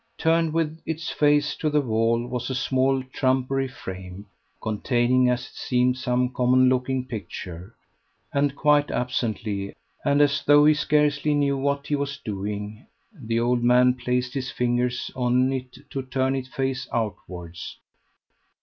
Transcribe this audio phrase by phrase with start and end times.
[0.17, 4.25] Turned with its face to the wall was a small trumpery frame,
[4.59, 7.75] containing as it seemed some common looking picture;
[8.33, 13.63] and quite absently, and as though he scarcely knew what he was doing, the old
[13.63, 17.77] man placed his fingers on it to turn it face outwards.